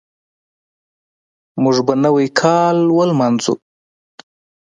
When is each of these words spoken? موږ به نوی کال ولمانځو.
موږ 1.61 1.77
به 1.85 1.93
نوی 2.05 2.27
کال 2.41 2.77
ولمانځو. 2.97 3.53